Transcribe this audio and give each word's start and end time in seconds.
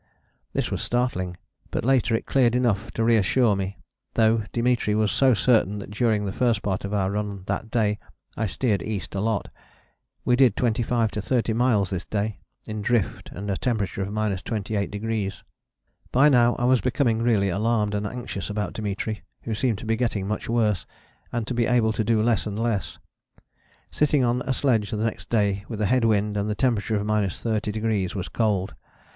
This 0.53 0.71
was 0.71 0.81
startling, 0.81 1.37
but 1.69 1.85
later 1.85 2.15
it 2.15 2.25
cleared 2.25 2.55
enough 2.55 2.89
to 2.93 3.03
reassure 3.03 3.55
me, 3.55 3.77
though 4.15 4.43
Dimitri 4.51 4.95
was 4.95 5.11
so 5.11 5.35
certain 5.35 5.77
that 5.77 5.91
during 5.91 6.25
the 6.25 6.33
first 6.33 6.63
part 6.63 6.83
of 6.83 6.91
our 6.91 7.11
run 7.11 7.43
that 7.45 7.69
day 7.69 7.99
I 8.35 8.47
steered 8.47 8.81
east 8.81 9.13
a 9.13 9.21
lot. 9.21 9.49
We 10.25 10.35
did 10.35 10.55
25 10.57 11.11
to 11.11 11.21
30 11.21 11.53
miles 11.53 11.91
this 11.91 12.03
day 12.05 12.39
in 12.65 12.81
drift 12.81 13.29
and 13.31 13.51
a 13.51 13.55
temperature 13.57 14.01
of 14.01 14.07
28°. 14.07 15.43
By 16.11 16.29
now 16.29 16.55
I 16.55 16.63
was 16.63 16.81
becoming 16.81 17.21
really 17.21 17.49
alarmed 17.49 17.93
and 17.93 18.07
anxious 18.07 18.49
about 18.49 18.73
Dimitri, 18.73 19.21
who 19.43 19.53
seemed 19.53 19.77
to 19.77 19.85
be 19.85 19.95
getting 19.95 20.27
much 20.27 20.49
worse, 20.49 20.87
and 21.31 21.45
to 21.45 21.53
be 21.53 21.67
able 21.67 21.93
to 21.93 22.03
do 22.03 22.23
less 22.23 22.47
and 22.47 22.57
less. 22.57 22.97
Sitting 23.91 24.23
on 24.23 24.41
a 24.47 24.53
sledge 24.55 24.89
the 24.89 24.97
next 24.97 25.29
day 25.29 25.63
with 25.67 25.79
a 25.79 25.85
head 25.85 26.05
wind 26.05 26.37
and 26.37 26.49
the 26.49 26.55
temperature 26.55 26.97
30° 26.97 28.15
was 28.15 28.29
cold. 28.29 28.73